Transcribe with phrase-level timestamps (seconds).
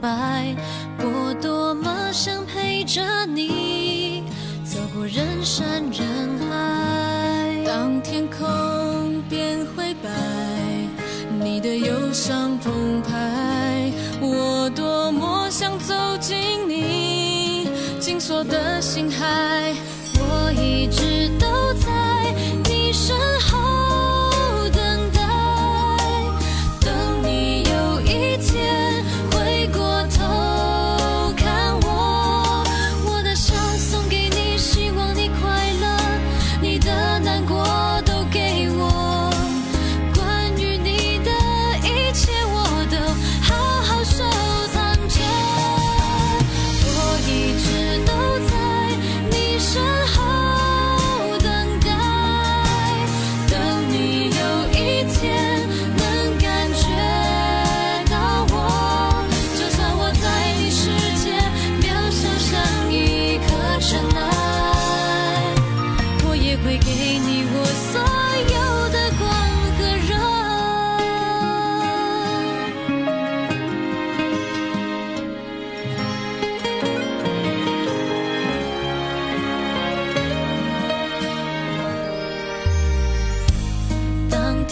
[0.00, 0.56] 白，
[0.98, 3.59] 我多么想陪着你。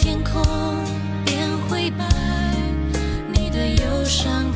[0.01, 0.41] 天空
[1.25, 2.05] 变灰白，
[3.33, 4.49] 你的忧伤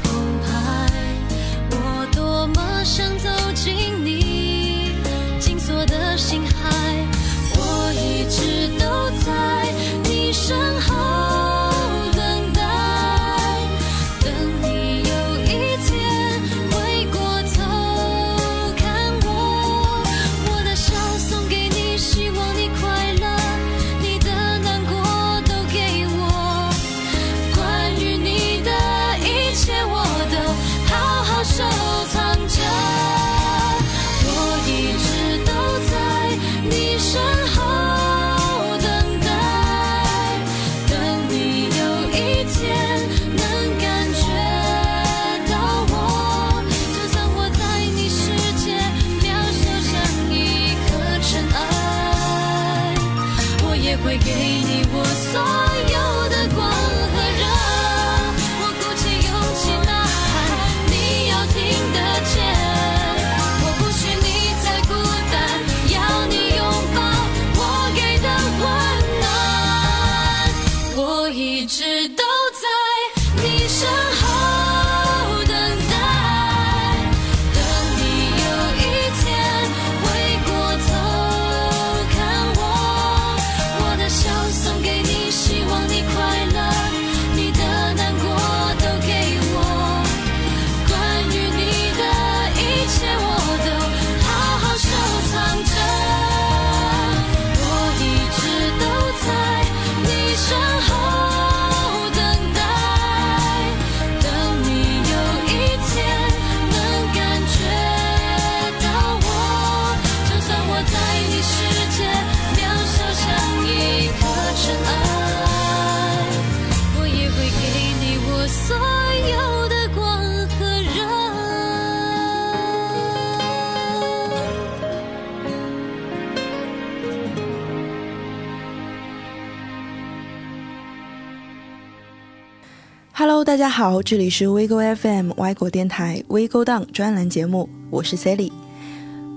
[133.53, 138.51] 大家好，这里是 WeGo FM 外国电台 WeGo Down 专栏节目，我是 Sally。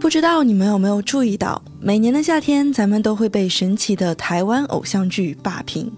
[0.01, 5.93] 不知道你们有没有注意到，每年的夏天，咱们都会被神奇的台湾偶像剧霸屏。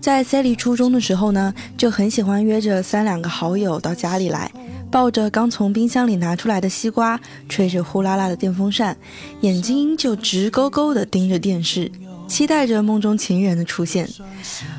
[0.00, 4.50] 在 Sally 初中的时候呢，就很喜欢约着三两个好友到家里来，
[4.90, 8.96] 抱着刚从冰箱里拿出来的西瓜，吹着呼啦啦的电风扇，
[9.42, 11.88] 眼睛就直勾勾地盯着电视，
[12.26, 14.08] 期待着梦中情人的出现。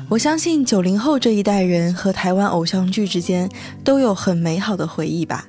[0.08, 3.48] 我相信九零后这一代人和台湾偶像剧之间
[3.82, 5.46] 都有很美好的回忆吧。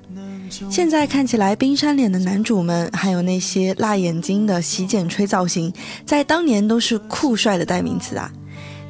[0.70, 5.72] 现在看起来冰山脸的男主们，还有那些辣眼睛的洗剪吹造型，
[6.06, 8.32] 在当年都是酷帅的代名词啊。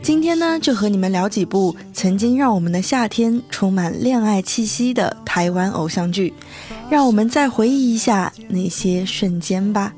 [0.04, 6.32] 今天呢，就和你们聊几部曾经让我们的夏天充满恋爱气息的台湾偶像剧，
[6.90, 9.92] 让我们再回忆一下那些瞬间吧。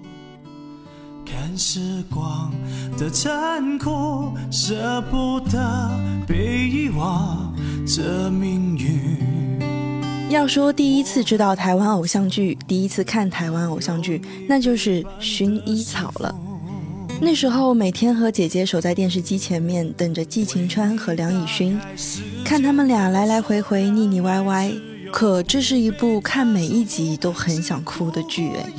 [1.31, 2.51] 看时光
[2.97, 5.91] 的残酷，舍不得
[6.27, 7.53] 被遗忘
[7.85, 9.59] 这命运。
[10.29, 16.33] 要说第一次知道台湾偶像剧，第一次看台湾偶像剧，那就是《薰衣草》了。
[17.21, 21.79] 那时候每天和姐姐守在电视机前面，等着季晴川和梁以勋，
[22.43, 24.71] 看他们俩来来回回腻腻歪歪。
[25.11, 28.73] 可这是一部看每一集都很想哭的剧哎。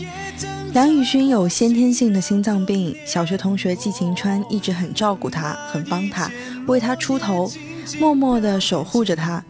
[0.73, 6.31] 梁宇勋有先天性的心脏病，小学同学季晴川一直很照顾他，很帮他，
[6.69, 7.51] 为他出头，
[7.99, 9.43] 默默地守护着他，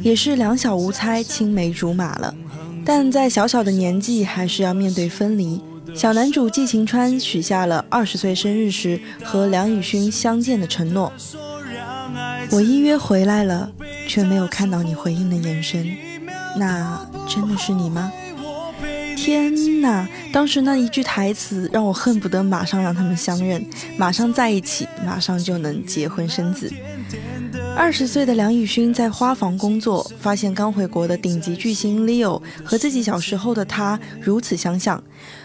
[0.00, 2.34] 也是两小无猜，青梅竹马了。
[2.84, 5.62] 但在小小的年纪，还是要面对分离。
[5.94, 11.12] 小男主季晴川许下了二十岁生日时和梁宇勋相见的承诺
[12.50, 13.70] ：“我依约回来了，
[14.08, 15.88] 却没有看到你回应的眼神，
[16.56, 18.12] 那真的是你吗？”
[19.24, 20.06] 天哪！
[20.30, 23.64] 当时那一句台词让我恨不得马上让他们相认，
[23.96, 26.70] 马上在一起，马上就能结婚生子。
[27.74, 35.02] 二十岁的梁以勋在花房工作，发现刚回国的顶级巨星 Leo 和自己小时候的他如此相像。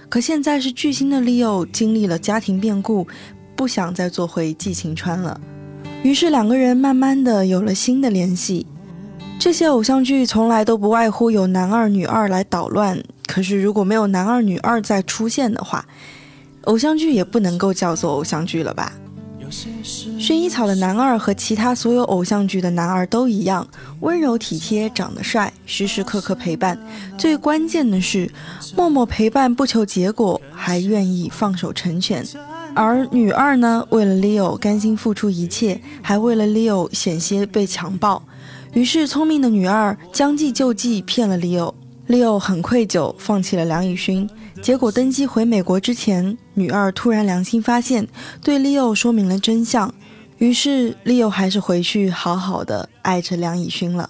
[0.09, 3.07] 可现在是巨星的 Leo 经历了家庭变故，
[3.55, 5.39] 不想再做回季晴川了，
[6.03, 8.67] 于是两个人慢慢的有了新的联系。
[9.39, 15.85] 这些偶像剧从来都不外乎有男二女二来捣乱，可是如果没有男二女二再出现的话，
[16.63, 18.91] 偶像剧也不能够叫做偶像剧了吧？
[19.85, 23.67] 薰衣草的男二和其他所有偶像剧的男二都一样，
[23.99, 26.75] 温柔体贴，长得帅，时时刻刻陪伴。
[27.19, 28.31] 最关键的是，
[28.75, 32.25] 默默陪伴，不求结果，还愿意放手成全。
[32.75, 38.23] 而女二呢，为了 Leo 甘心付出一切，还为了 Leo 险些被强暴。
[38.73, 41.73] 于是，聪明的女二将计就计，骗了 Leo。
[42.09, 44.27] Leo 很愧疚，放弃了梁以勋。
[44.63, 48.07] 结果登机回美国之前，女二突然良心发现，
[48.41, 49.93] 对 Leo 说明了真相。
[50.39, 54.09] 于是，Leo 还是回去好好的爱着梁以勋了。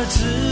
[0.00, 0.49] 把这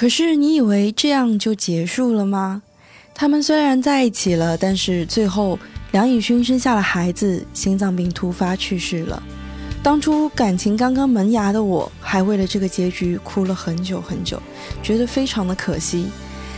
[0.00, 2.62] 可是你以为这样就结束了吗？
[3.14, 5.58] 他们虽然在一起了，但是最后
[5.92, 9.22] 梁以勋生下了孩子，心脏病突发去世了。
[9.82, 14.40] 当初感情刚刚萌芽的我，还为了这个结局哭了很久很久，
[14.82, 16.06] 觉得非常的可惜。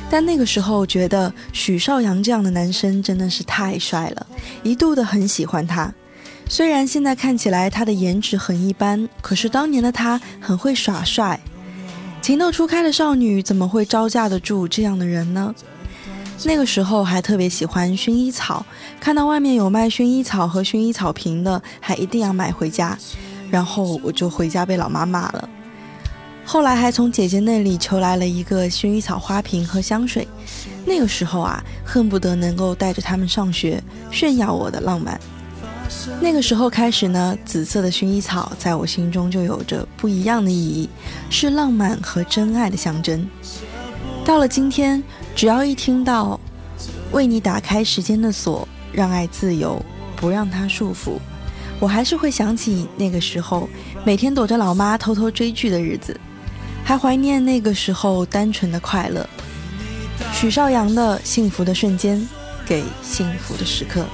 [0.08, 4.24] 但那个时候觉得许绍洋这样的男生真的是太帅了，
[4.62, 5.92] 一度的很喜欢他。
[6.48, 11.40] 虽然现在看起来他的颜值很一般，可是当年的他很会耍帅。
[12.22, 15.52] 情窦初开的少女怎么会招架得住这样的人呢？
[16.44, 18.64] 那个时候还特别喜欢薰衣草，
[19.00, 22.96] 看到外面有卖薰衣草和薰衣草瓶的，还一定要买回家。
[23.50, 25.48] 然后我就回家被老妈骂了。
[26.44, 30.26] 后来还从姐姐那里求来了一个薰衣草花瓶和香水。
[30.86, 35.20] 那个时候啊，恨不得能够带着他们上学，炫耀我的浪漫。
[36.20, 40.88] 那个时候开始呢，紫色的薰衣草在我心中就有着不一样的意义，
[41.30, 43.28] 是浪漫和真爱的象征。
[44.24, 45.02] 到了今天，
[45.34, 46.38] 只要一听到
[47.12, 49.84] “为你打开时间的锁，让爱自由，
[50.16, 51.18] 不让它束缚”，
[51.78, 53.68] 我还是会想起那个时候
[54.04, 56.18] 每天躲着老妈偷偷追剧的日子，
[56.84, 59.28] 还怀念那个时候单纯的快乐。
[60.32, 62.26] 许绍洋的幸福的瞬间，
[62.64, 64.04] 给幸福的时刻。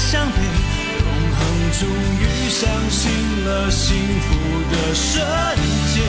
[0.00, 1.38] 相陪，永恒
[1.78, 1.86] 终
[2.18, 4.28] 于相信了幸福
[4.72, 5.22] 的瞬
[5.94, 6.02] 间，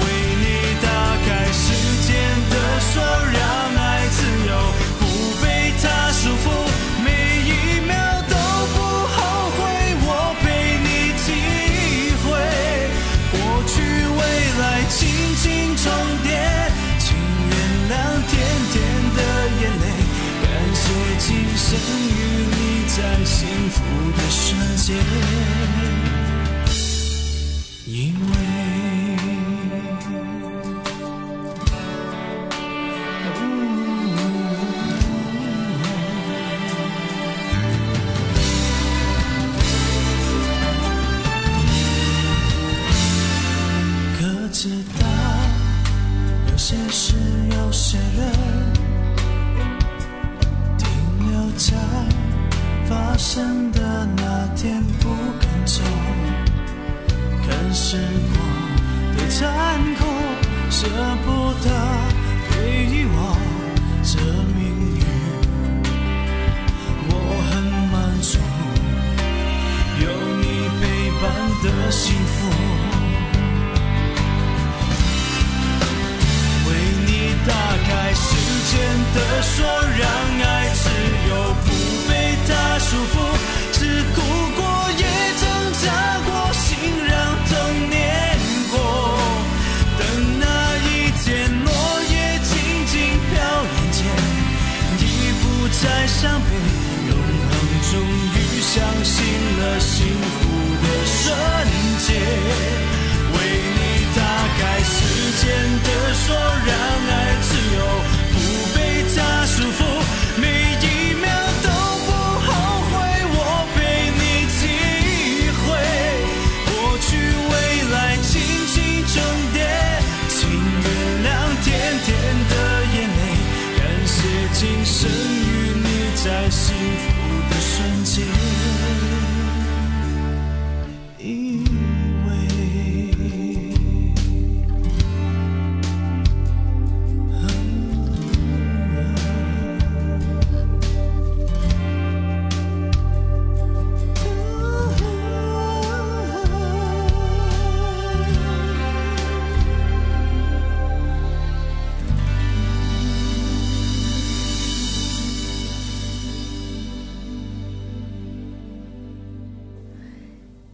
[0.00, 0.02] 为
[0.40, 0.44] 你
[0.80, 0.86] 打
[1.26, 1.66] 开时
[2.06, 2.08] 间
[2.48, 3.36] 的锁，让
[3.76, 4.16] 爱自
[4.46, 4.50] 由，
[5.00, 5.02] 不
[5.42, 6.46] 被它束缚，
[7.04, 7.06] 每
[7.44, 7.92] 一秒
[8.22, 8.34] 都
[8.72, 9.18] 不后
[9.58, 9.58] 悔，
[10.00, 10.08] 我
[10.40, 10.46] 陪
[10.80, 11.26] 你体
[12.22, 12.26] 会，
[13.32, 13.74] 过去
[14.16, 14.20] 未
[14.60, 14.96] 来轻
[15.36, 15.84] 轻重
[16.22, 16.28] 叠，
[16.98, 17.06] 请
[17.50, 17.52] 原
[17.90, 17.92] 谅
[18.30, 18.32] 甜
[18.72, 18.74] 甜
[19.14, 19.18] 的
[19.60, 19.84] 眼泪，
[20.42, 20.80] 感谢
[21.18, 21.66] 今生
[22.08, 22.57] 与。
[22.98, 23.80] 在幸福
[24.16, 24.96] 的瞬间，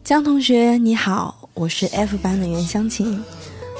[0.04, 3.18] 江同学你好，我是 F 班的袁湘琴。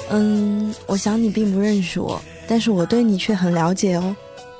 [0.09, 4.15] 嗯，我想你并不认识我，但是我对你却很了解哦。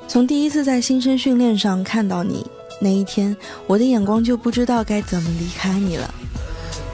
[0.07, 2.45] 从第一次在新生训练上看到你
[2.79, 6.13] 那一天，我的眼光就不知道该怎么离开你了。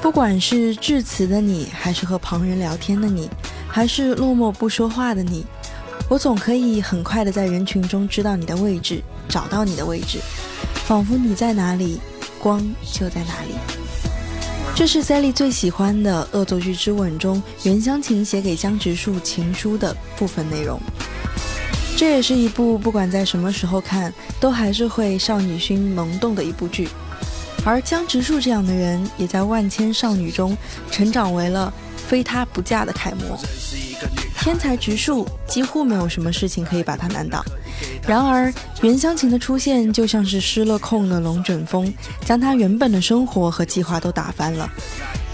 [0.02, 3.30] 不管是致辞的你，还是和旁人聊天的你，
[3.68, 5.46] 还是落寞不说话的你，
[6.08, 10.20] 我总可以很快的在人群中知道你的位置，找到你的位置，
[10.86, 12.00] 仿佛你在哪里，
[12.40, 13.81] 光就在哪里。
[14.74, 20.82] 这是 Sally 最喜欢的《恶作剧之吻》中袁湘琴写给江直树情书的部分内容。
[21.96, 26.88] 这也是一部不管在什么时候看都还是会少女心萌动的一部剧。
[27.64, 30.58] 而江直树这样的人，也在万千少女中
[30.90, 33.38] 成长为了非他不嫁的楷模。
[34.40, 37.46] 天才直树几乎没有什么事情可以把他难倒。
[38.08, 41.94] 然而，袁湘琴的出现就像是失了控的龙卷风，
[42.26, 44.70] 将他原本的生活和计划都打翻了，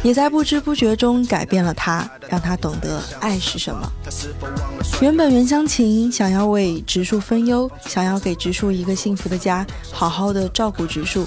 [0.03, 3.91] 也在不知不觉中改变了他，让他懂得爱是什么。
[5.01, 11.25] 原本袁湘琴想要为植树分忧，想要给植树一个幸福的家，好好的照顾植树，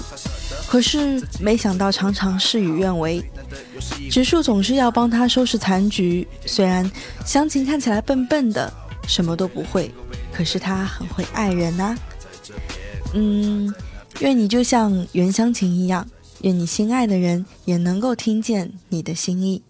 [0.67, 3.23] 可是没想到常常事与愿违。
[4.09, 6.89] 植树总是要帮他收拾残局，虽然
[7.25, 8.71] 湘琴看起来笨笨的，
[9.07, 9.91] 什么都不会。
[10.41, 11.95] 可是他很会爱人呐，
[13.13, 13.71] 嗯，
[14.21, 16.03] 愿你就像袁湘琴一样，
[16.41, 19.61] 愿你心爱的人也能够听见你的心意。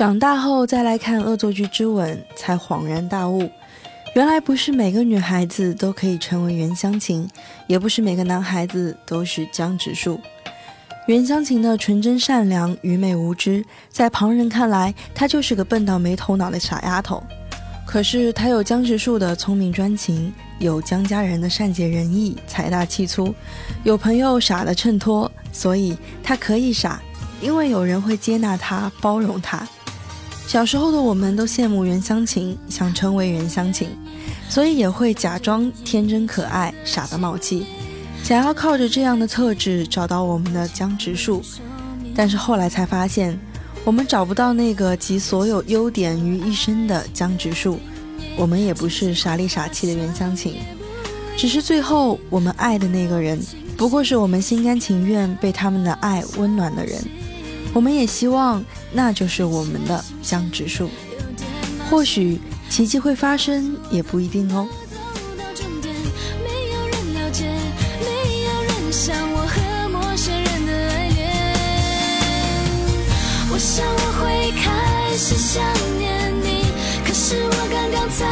[0.00, 3.46] 长大后再来看《恶作剧之吻》，才恍然大悟，
[4.14, 7.28] 原来不是每个女孩子都可以成为袁湘琴，
[7.66, 10.18] 也不是每个男孩子都是江直树。
[11.06, 17.22] 袁湘琴的纯真善良、愚昧无知，在旁人看来，她就是个笨到没头脑的傻丫头。
[17.86, 23.34] 可是她有江直树的聪明专情，有江家人的善解人意、财大气粗，
[23.84, 26.98] 有朋友傻的衬托，所以她可以傻，
[27.42, 29.68] 因为有人会接纳她、包容她。
[30.50, 33.88] 小时候的我们都羡慕袁湘琴，想成为袁湘琴，
[34.48, 37.64] 所以也会假装天真可爱、傻的冒气。
[38.24, 41.40] 想要靠着这样的特质找到我们的江直树，
[42.16, 43.38] 但是后来才发现，
[43.84, 47.78] 我们找不到那个集所有优点于一身的江直树，
[48.36, 50.56] 我们也不是傻里傻气的袁湘琴，
[51.36, 53.40] 只是最后我们爱的那个人，
[53.76, 57.00] 不过是我们心甘情愿被他们的爱温暖的人，
[57.72, 60.90] 我们也希望那就是我们的江直树，
[61.88, 64.68] 或许奇迹会发生，也不一定哦。
[75.22, 75.62] 是想
[75.98, 76.64] 念你，
[77.04, 78.24] 可是我刚刚才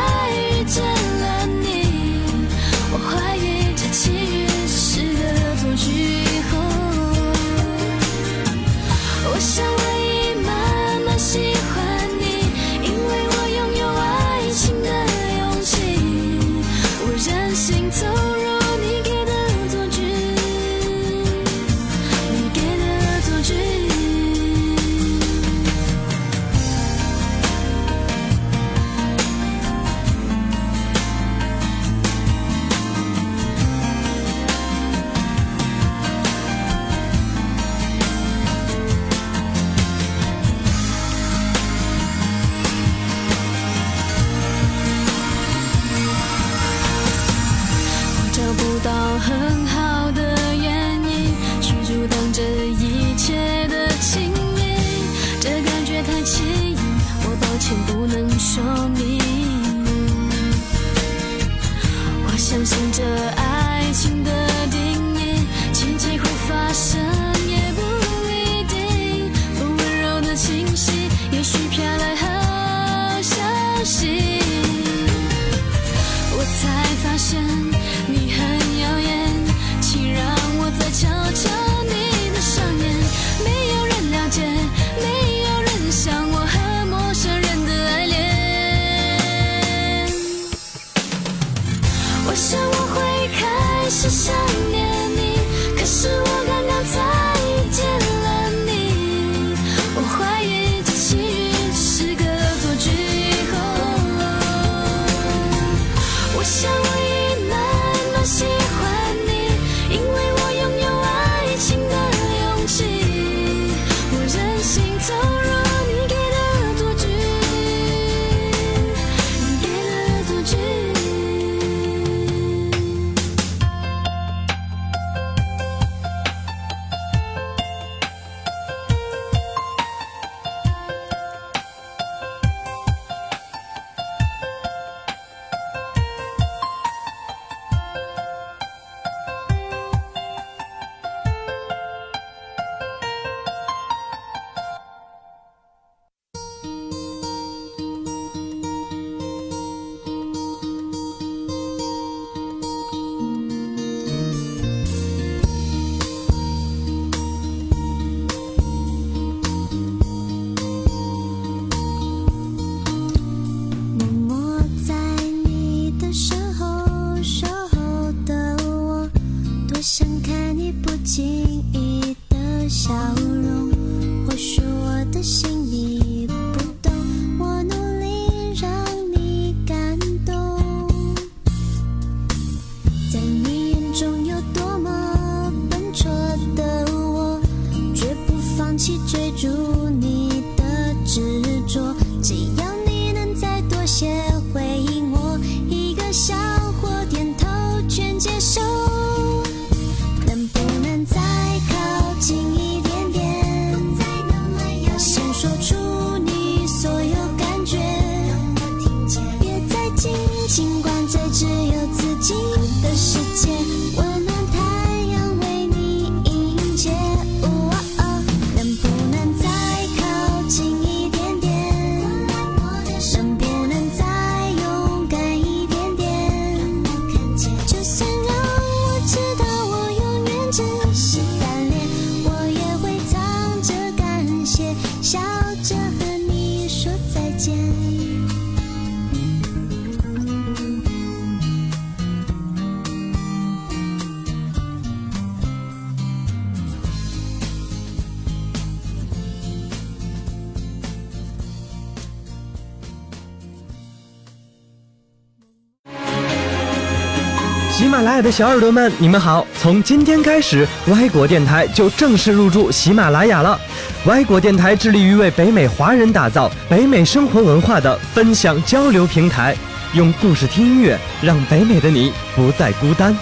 [258.39, 259.45] 小耳朵们，你们好！
[259.59, 263.59] 从今天开始，歪果电台就正式入驻喜马拉雅了。
[264.07, 269.57] 歪果电台致力于为北美华人打造北美生活文化的分享交流平台，
[269.93, 273.13] 用故事听音乐，让北美的你不再孤单。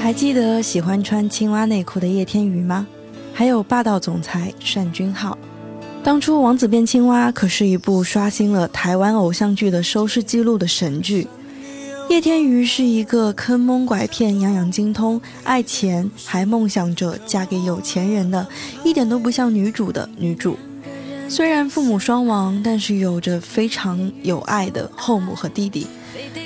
[0.00, 2.86] 还记得喜欢穿青蛙内裤的叶天宇吗？
[3.34, 5.36] 还有霸道总裁单君浩，
[6.06, 11.26] 当初《王子变青蛙》可是一部刷新了台湾偶像剧的收视记录的神剧。
[12.08, 18.46] 叶天瑜是一个坑蒙拐骗、样样精通、爱钱，还梦想着嫁给有钱人的，
[18.84, 20.56] 一点都不像女主的女主。
[21.28, 25.88] 虽然父母双亡，但是有着非常有爱的后母和弟弟。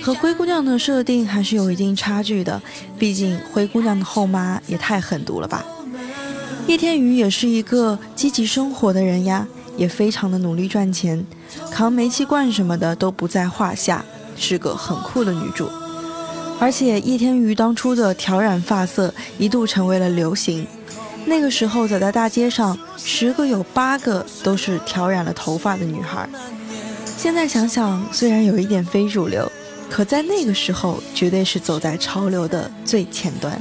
[0.00, 2.62] 和灰姑娘的设定还是有一定差距的，
[2.98, 5.62] 毕竟灰姑娘的后妈也太狠毒了吧。
[6.66, 9.46] 叶天宇也是一个积极生活的人呀，
[9.76, 11.26] 也非常的努力赚钱，
[11.70, 14.04] 扛煤气罐什么的都不在话下，
[14.36, 15.68] 是个很酷的女主。
[16.60, 20.66] 而且叶天宇当初的挑染发色一度成为了流行，
[21.24, 26.28] 那个时候走在大街上，十个有八个都是挑染了头发的女孩。
[27.16, 29.50] 现在想想，虽然有一点非主流，
[29.90, 33.60] 可在那个时候绝对是走在潮流的最前端。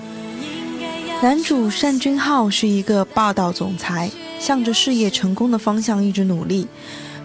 [1.22, 6.66] 男主单君浩是一个霸道总裁，向着事业成功的方向一直努力。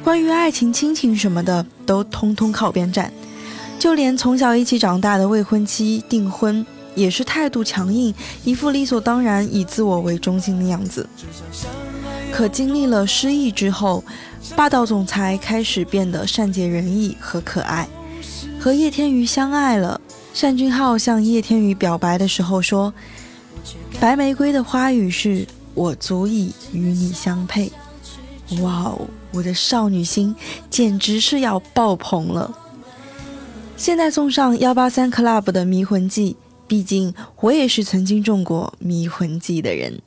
[0.03, 3.13] 关于爱情、亲情什么的，都通通靠边站。
[3.79, 11.09] 就连从小一起长大的未婚妻订婚，也是态度强硬，一副理所当然、以自我为中心的样子。
[12.33, 14.03] 可经历了失忆之后，
[14.57, 17.89] 霸道总裁开始变得善解人意和可爱。
[18.59, 20.01] 和叶天瑜相爱了，
[20.41, 22.93] 单君浩向叶天瑜表白的时候说。
[24.01, 27.73] 白玫瑰的花语是我足以与你相配，
[28.61, 30.35] 哇哦，我的少女心
[30.69, 32.53] 简直是要爆棚了！
[33.77, 36.37] 现在送上幺八三 club 的迷魂记，
[36.69, 40.01] 毕竟我也是曾经中过迷魂记的人。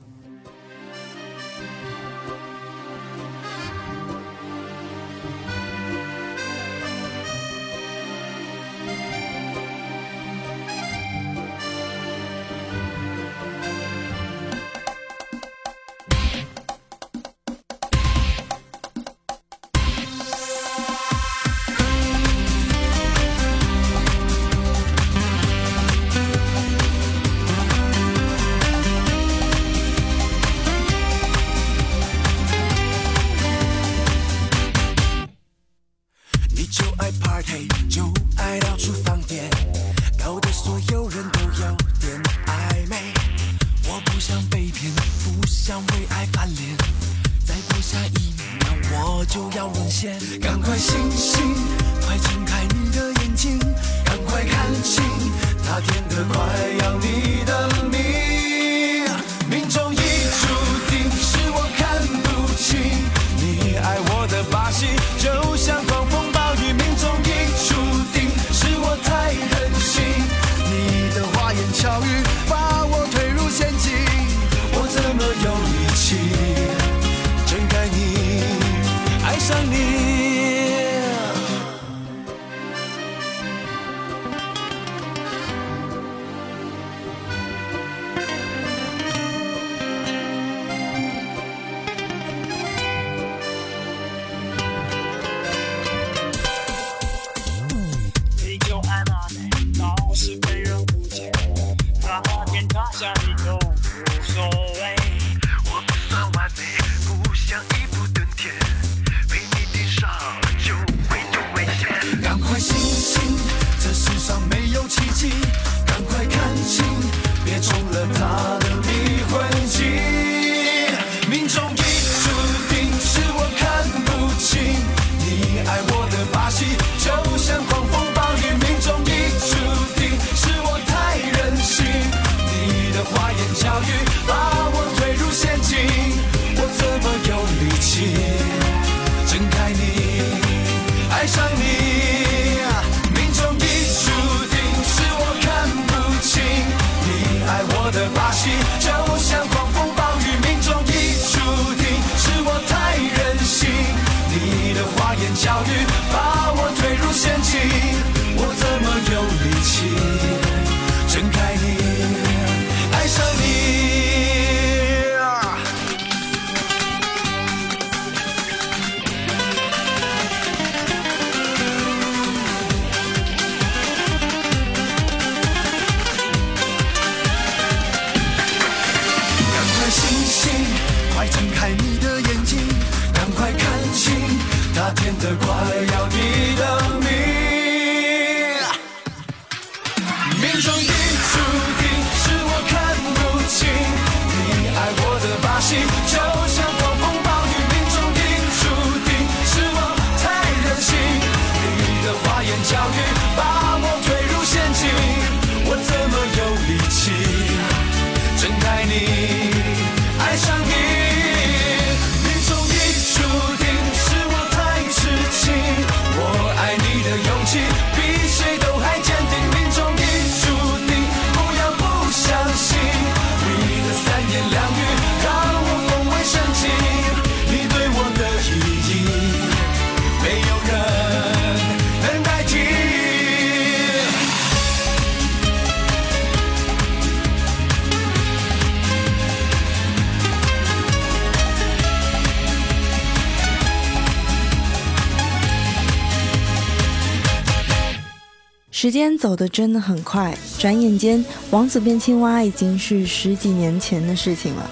[248.80, 254.70] 时间走得真的很快，转眼间，王子变青蛙已经是十几年前的事情了。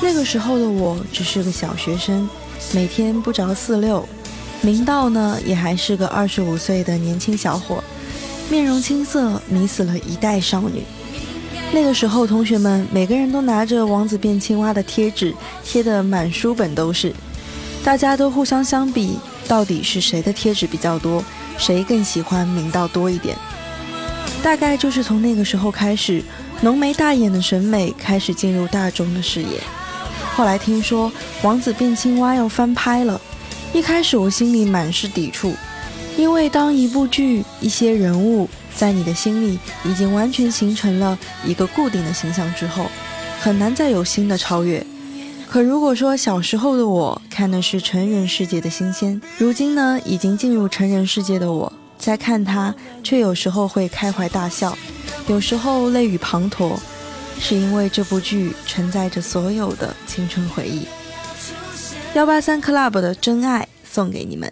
[0.00, 2.28] 那个时候的我只是个小学生，
[2.72, 4.08] 每天不着四六，
[4.60, 7.82] 明道呢也还是个二十五岁的年轻小伙，
[8.48, 10.84] 面容青涩，迷死了一代少女。
[11.72, 17.12] 那个时候，同学们每个人都拿着王子变青蛙的贴纸，贴得满书本都是，
[17.82, 21.24] 大家都互相相比，到底是谁的贴纸比较多，
[21.58, 23.36] 谁更喜欢明道多一点。
[24.42, 26.22] 大概就是从那个时候开始，
[26.62, 29.60] 浓眉大眼的审美开始进入大众的视野。
[30.34, 31.10] 后来听说
[31.42, 33.20] 《王子变青蛙》要翻拍了，
[33.72, 35.54] 一开始我心里满是抵触，
[36.16, 42.86] 因为当一部剧、一些人物在你的心里已经完全形成了一个固定的形象之后，
[43.40, 44.84] 很难再有新的超越。
[45.52, 52.74] 可如果说小时候的我看的是成人世界的新鲜，如今呢，已经进入成人世界的我，在看它，
[53.04, 54.74] 却有时候会开怀大笑，
[55.26, 56.78] 有时候泪雨滂沱，
[57.38, 60.86] 是因为这部剧承载着所有的青春回忆。
[62.14, 64.50] 幺八三 Club 的真爱送给你们。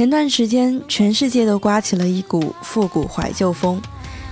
[0.00, 3.78] 前段时间，全世界都刮起了一股复古怀旧风，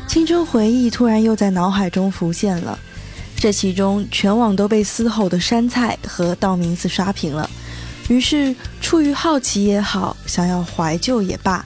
[0.07, 2.79] 青春回忆突然又在脑海中浮现了。
[3.37, 7.51] 这其中，全网都被嘶吼的山菜和道明寺刷屏了。
[8.09, 11.63] 于是，出于好奇也好，想要怀旧也罢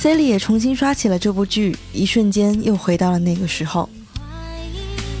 [0.00, 3.90] ，Sally 也重新刷起了这部剧，一瞬间又回到了那个时候。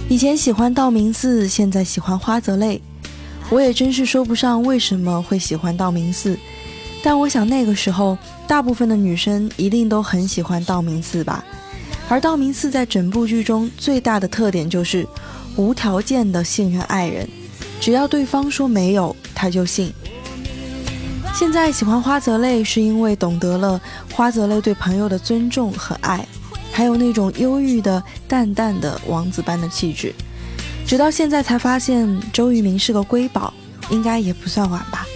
[0.08, 2.80] 以前喜欢道明寺，现在喜欢花泽类，
[3.50, 6.38] 我也真是说不上为什么会喜欢道明寺。
[7.02, 11.44] 但我想那个时候，大部分的女生一定都很喜欢道明寺吧。
[12.08, 15.06] 而道明寺在整部剧中最大的特点就是
[15.56, 17.28] 无条件的信任爱人，
[17.80, 19.92] 只要对方说没有，他就信。
[21.34, 23.80] 现在喜欢花泽类，是因为懂得了
[24.12, 26.26] 花泽类对朋友的尊重和爱，
[26.72, 30.12] 还有那种忧郁的淡淡的王子般的气质。
[30.86, 33.54] 直到现在才发现周渝民是个瑰宝，
[33.88, 35.06] 应该也不算晚吧。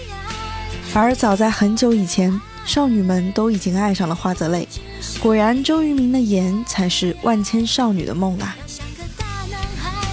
[0.97, 4.69] 而早在很久以前，少女们都已经爱上了花泽类。
[5.21, 8.57] 果然，周渝民的颜才是万千少女的梦啊！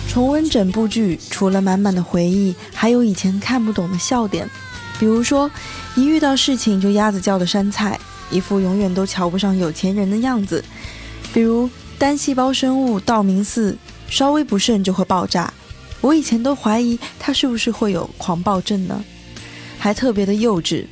[0.10, 4.50] 重温整部剧，除了满满的回忆，还有以前看不懂的笑点，
[5.00, 5.50] 比如说
[5.96, 8.00] 一遇到事情就鸭子叫的山菜，
[8.32, 10.64] 一副永远都瞧不上有钱人的样子；
[11.32, 11.70] 比如
[12.00, 13.78] 单细胞生物道明寺，
[14.10, 15.54] 稍微不慎就会爆炸。
[16.02, 19.06] 我以前都怀疑他是不是会有狂暴症呢？
[19.82, 20.86] 还特别的幼稚，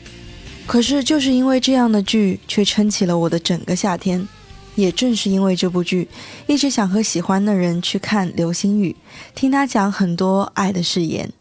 [0.66, 4.28] 可是就是因为这样的剧，却撑起了我的整个夏天。
[4.74, 6.08] 也正是因为这部剧，
[6.48, 8.96] 一直想和喜欢的人去看流星雨，
[9.36, 11.32] 听他讲很多爱的誓言。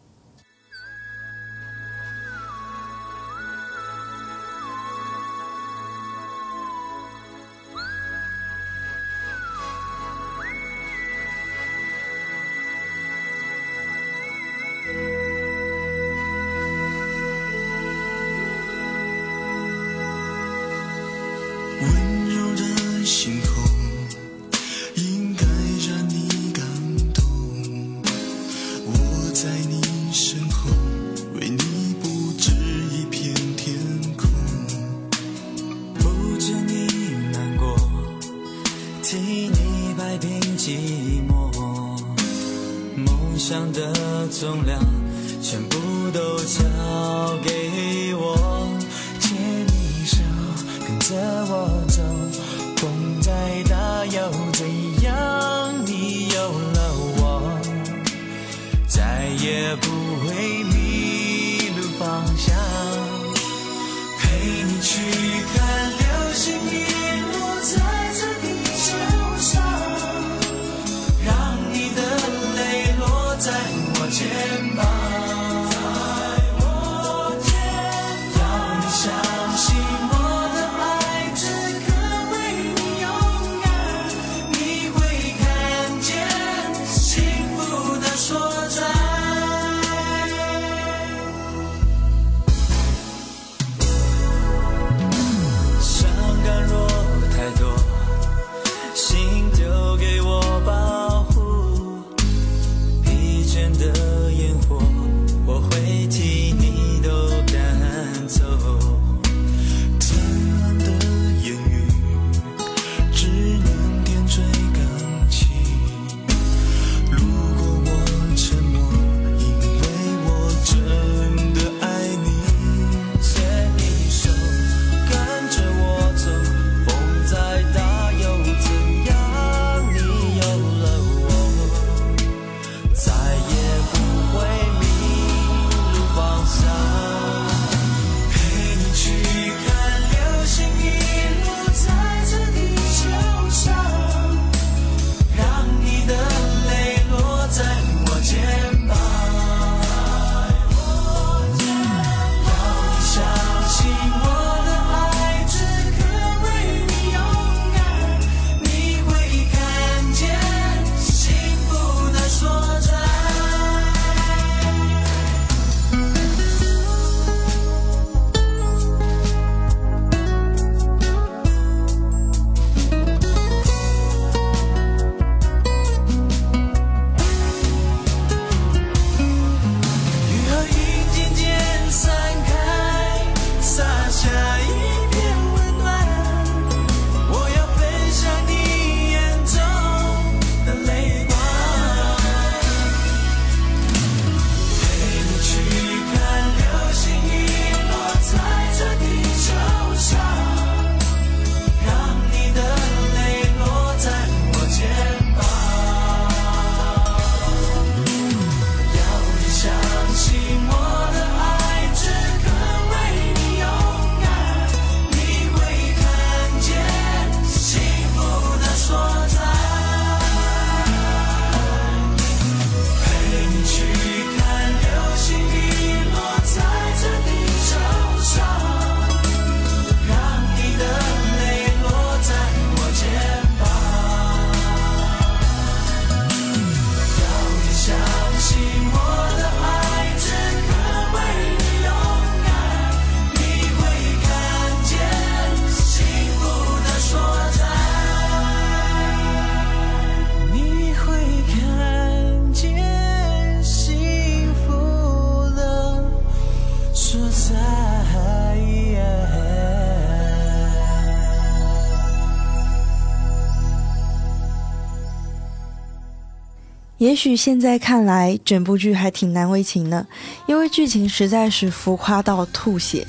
[267.18, 270.06] 许现在看来，整部剧还挺难为情的，
[270.46, 273.04] 因为剧情实在是浮夸到吐血。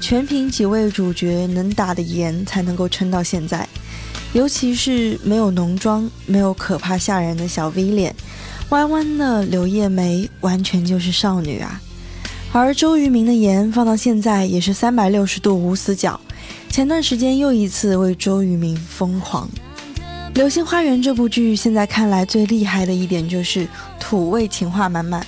[0.00, 3.68] 全凭几位主角能打的颜才能够撑到现在，
[4.32, 8.14] 尤其是没有浓妆、没有可怕吓人的小 V 脸，
[8.70, 11.80] 弯弯的柳叶眉，完全就是少女啊。
[12.52, 16.18] 而周渝民的颜放到现在也是三百六十度无死角。
[16.70, 19.48] 前段时间又一次为周渝民疯狂。
[20.36, 23.66] 《流星花园》这部剧现在看来最厉害的一点就是
[23.98, 25.26] 土味情话满满。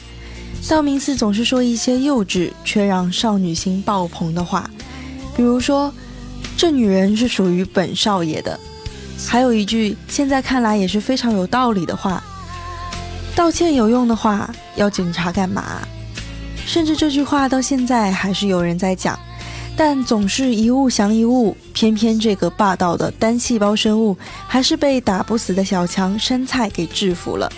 [0.68, 4.68] 道明寺总是说一些幼稚却让少女心爆棚的话，
[5.34, 5.90] 比如说
[6.58, 8.60] “这女人是属于本少爷的”，
[9.26, 12.22] 还有一句现在看来也是非常有道理的话
[13.34, 15.88] ：“道歉有用的话，要警察干嘛？”
[16.66, 19.18] 甚至这句话到现在还是有人在讲。
[19.78, 24.16] 但总是一物降一物，偏偏这个霸道的单细胞生物
[24.48, 27.48] 还是被打不死的小强山菜给制服了。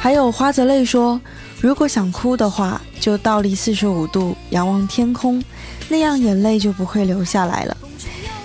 [0.00, 1.20] 还有花泽类说，
[1.60, 5.44] 如果想哭的话，就倒立四十五度仰望天空，
[5.90, 7.76] 那样眼泪就不会流下来了。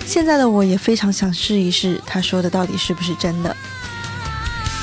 [0.05, 3.55] 现在的我也非常想试一试，他说的到底是不是真的？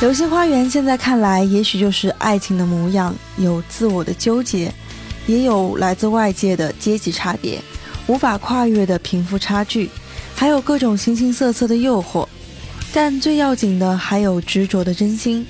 [0.01, 4.73] 流星花园现在看来，也许就是爱情的模样，有自我的纠结，
[5.27, 7.61] 也有来自外界的阶级差别。
[8.07, 9.89] 无法跨越的贫富差距，
[10.35, 12.27] 还有各种形形色色的诱惑，
[12.93, 15.47] 但最要紧的还有执着的真心。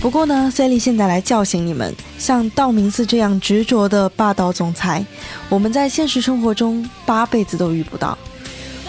[0.00, 5.02] 不过呢，C 莉现在来叫醒你们，像道明寺这样执着的霸道总裁，
[5.48, 8.18] 我们在现实生活中八辈子都遇不到。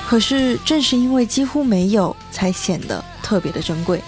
[0.06, 4.02] 可是正是因为几乎没有，才显得特别的珍贵。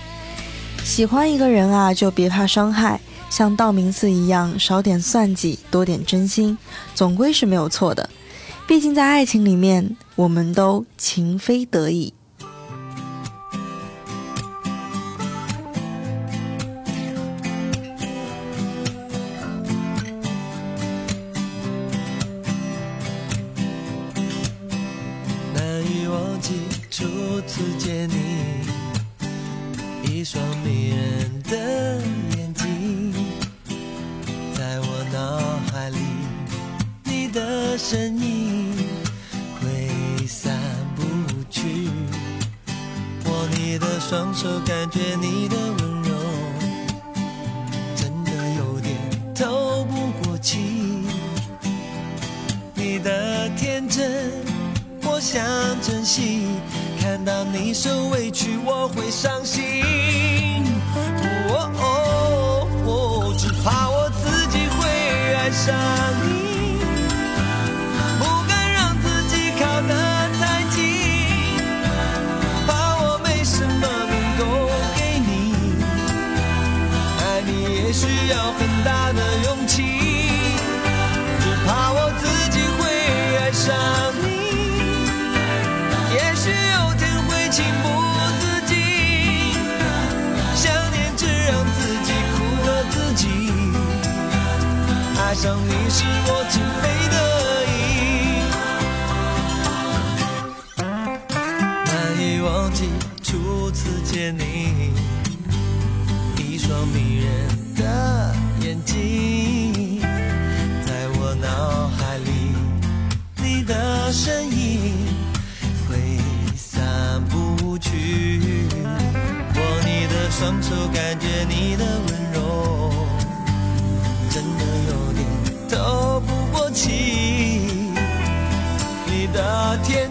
[0.83, 2.99] 喜欢一个人啊，就别怕伤害，
[3.29, 6.57] 像道明寺一样，少点算计，多点真心，
[6.93, 8.09] 总归是没有错的。
[8.67, 12.13] 毕竟，在爱情里面，我们都情非得已。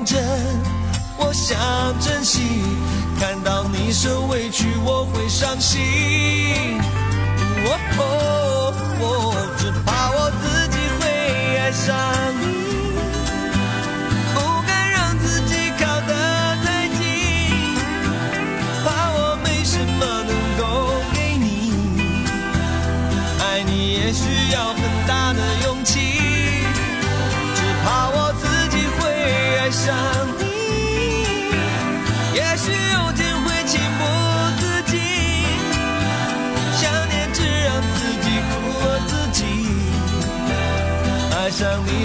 [0.07, 0.23] 真，
[1.19, 1.59] 我想
[2.01, 2.63] 珍惜。
[3.19, 6.81] 看到你受委屈，我会伤心。
[7.99, 8.73] 哦，
[9.59, 11.87] 只怕我自己会爱上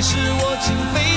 [0.03, 1.10] 是我情非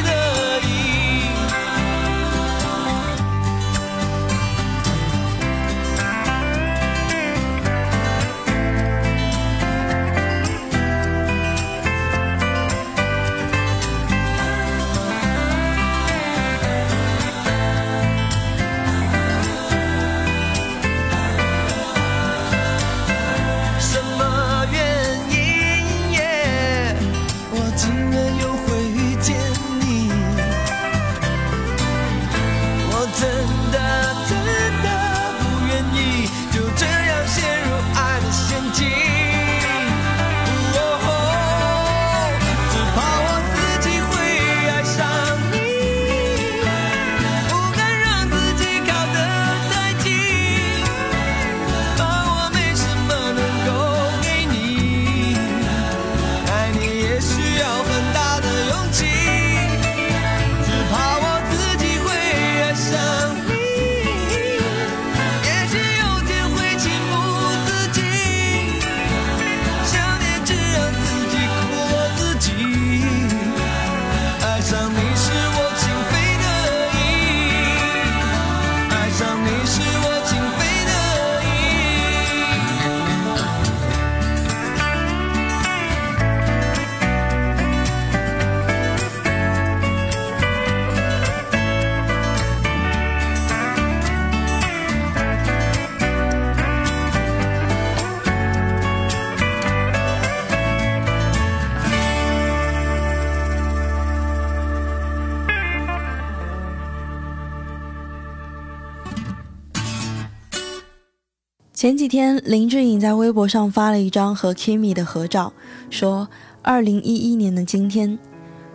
[111.85, 115.53] 前几天，林志颖在微博上发了一张和 Kimi 的合照，
[115.91, 116.27] 说
[116.65, 118.19] ：“二零一一年的今天，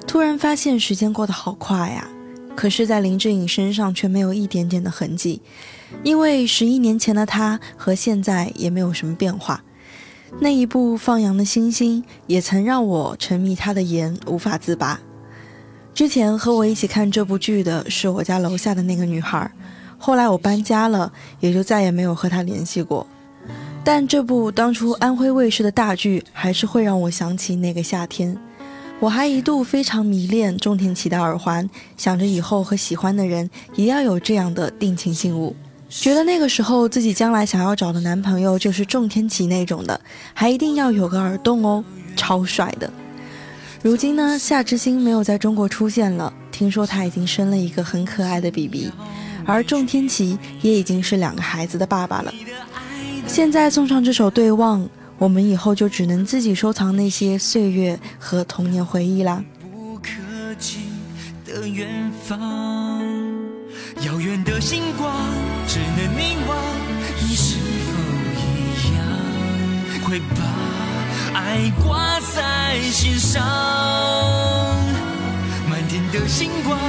[0.06, 2.08] 突然发现时间过得好快呀。
[2.56, 5.42] 可是，在林志颖身上却没有一点点的痕迹，
[6.04, 9.64] 因为十一年前的他和现在也没有什么变化。
[10.40, 15.00] 那一部放羊的星星也曾让我沉迷他的颜，无法自拔。
[15.96, 19.52] 之前和我一起看这部剧的是我家楼下的那个女孩。”
[20.00, 23.06] 后来我搬家了，也就再也没有和他联系过。
[23.84, 28.36] 但这部当初安徽卫视的大剧，还是会让我想起那个夏天。
[29.00, 35.56] 我还一度非常迷恋种田启的耳环，想着以后和喜欢的人也要有这样的定情信物。
[35.90, 40.00] 觉得那个时候自己将来想要找的男朋友就是种田启那种的，
[40.34, 41.84] 还一定要有个耳洞哦，
[42.16, 42.92] 超帅的。
[43.82, 48.92] 如今呢，夏之星没有在中国出现了，听说他已经生了一个很可爱的 BB。
[49.50, 52.32] 而仲天齐也已经是两个孩子的爸爸了。
[53.26, 54.82] 现在送上这首《对望》，
[55.18, 59.44] 我们以后就只能自己收藏那些岁月和童年回忆啦。
[59.72, 60.10] 不可
[60.60, 60.82] 及
[61.46, 62.40] 的远方，
[64.06, 65.12] 遥远的星光，
[65.68, 66.56] 只能凝望。
[67.20, 67.92] 你是否
[68.38, 69.04] 一样，
[70.04, 70.36] 会把
[71.34, 73.44] 爱挂在心上？
[75.68, 76.80] 满天的星光，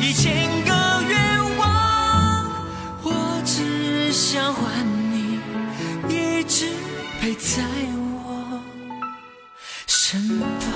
[0.00, 2.44] 一千个愿望，
[3.02, 3.88] 我只。
[4.10, 5.38] 想换你，
[6.08, 6.66] 一直
[7.20, 7.62] 陪在
[8.24, 8.60] 我
[9.86, 10.67] 身旁。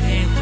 [0.00, 0.41] 感